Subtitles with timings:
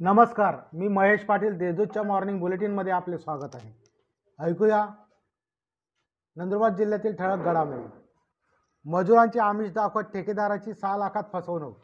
[0.00, 3.72] नमस्कार मी महेश पाटील देशदूतच्या मॉर्निंग बुलेटिनमध्ये आपले स्वागत आहे.
[4.38, 4.86] ऐकूया.
[6.36, 7.86] नंदुरबार जिल्ह्यातील ठळक घडामोडी.
[8.84, 11.78] मजुरांची आमिष दाखवत ठेकेदाराची सहा लाखात फसवणूक.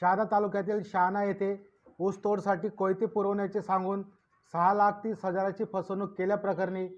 [0.00, 4.02] शहादा तालुक्यातील शहाणा येथे ऊसतोडसाठी कोयते पुरवण्याचे सांगून
[4.52, 6.88] सहा लाख तीस हजाराची फसवणूक केल्याप्रकरणी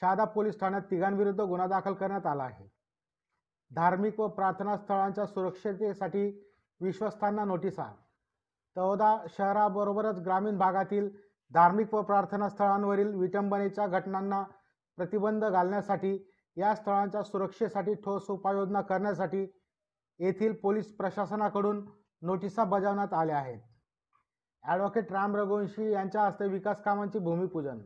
[0.00, 2.72] शहादा पोलीस ठाण्यात तिघांविरुद्ध गुन्हा दाखल करण्यात आला आहे.
[3.74, 7.94] धार्मिक व प्रार्थना स्थळांच्या सुरक्षतेसाठी विश्वस्तांना नोटिसा
[8.78, 11.08] तळोदा शहराबरोबरच ग्रामीण भागातील
[11.52, 14.42] धार्मिक व प्रार्थना स्थळांवरील विटंबनेच्या घटनांना
[14.98, 16.12] प्रतिबंध घालण्यासाठी
[16.56, 19.42] या स्थळांच्या सुरक्षेसाठी ठोस उपाययोजना करण्यासाठी
[20.20, 21.84] येथील पोलीस प्रशासनाकडून
[22.22, 23.58] नोटिसा बजावण्यात आल्या आहेत.
[24.64, 27.78] ॲडव्होकेट राम रघुवंशी यांच्या हस्ते विकास कामांचे भूमिपूजन.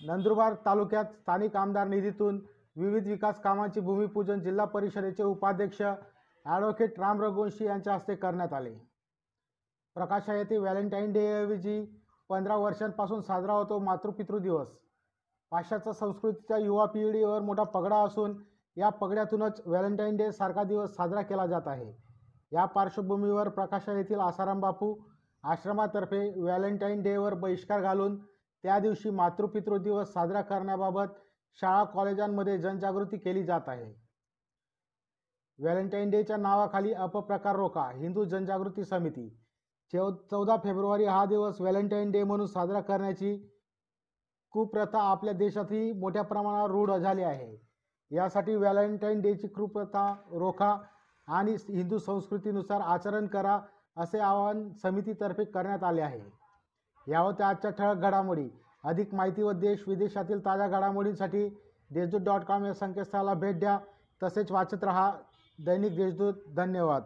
[0.00, 2.40] नंदुरबार तालुक्यात स्थानिक आमदार निधीतून
[2.76, 8.89] विविध विकास कामांचे भूमिपूजन जिल्हा परिषदेचे उपाध्यक्ष ॲडव्होकेट राम रघुवंशी यांच्या हस्ते करण्यात आले.
[9.96, 11.80] प्रकाशा येथे व्हॅलेंटाईन डेऐवजी
[12.30, 14.68] पंधरा वर्षांपासून साजरा होतो मातृपितृ दिवस.
[15.52, 18.36] पाश्चात्य संस्कृतीच्या युवा पिढीवर मोठा पगडा असून
[18.76, 21.92] या पगड्यातूनच व्हॅलेंटाईन डे सारखा दिवस साजरा केला जात आहे.
[22.52, 24.94] या पार्श्वभूमीवर प्रकाशा येथील आसाराम बापू
[25.44, 28.16] आश्रमातर्फे व्हॅलेंटाईन डेवर बहिष्कार घालून
[28.64, 31.18] त्या दिवशी मातृपितृ दिवस साजरा करण्याबाबत
[31.58, 33.92] शाळा कॉलेजांमध्ये जनजागृती केली जात आहे.
[35.58, 39.28] व्हॅलेंटाईन डेच्या नावाखाली अपप्रकार रोका हिंदू जनजागृती समिती
[39.92, 43.36] चौ चौदा फेब्रुवारी हा दिवस व्हॅलेंटाईन डे म्हणून साजरा करण्याची
[44.50, 47.70] कुप्रथा आपल्या देशातही मोठ्या प्रमाणावर रूढ झाली आहे.
[48.10, 50.76] यासाठी व्हॅलेंटाईन डेची कुप्रथा रोखा
[51.28, 53.60] आणि हिंदू संस्कृतीनुसार आचरण करा
[53.96, 56.20] असे आवाहन समितीतर्फे करण्यात आले आहे.
[57.08, 58.48] यावर त्या आजच्या ठळक घडामोडी
[58.84, 61.48] अधिक माहिती व देश विदेशातील ताज्या घडामोडींसाठी
[61.90, 63.78] देशदूत डॉट कॉम या संकेतस्थळाला भेट द्या.
[64.22, 65.12] तसेच वाचत रहा
[65.66, 66.34] दैनिक देशदूत.
[66.56, 67.02] धन्यवाद.